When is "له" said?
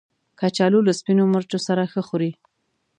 0.87-0.93